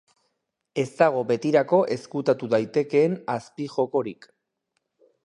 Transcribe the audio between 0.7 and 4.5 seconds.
Ez dago betirako ezkutatu daitekeen azpijokorik.